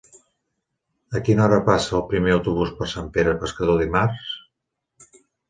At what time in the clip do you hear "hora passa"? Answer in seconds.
1.47-1.93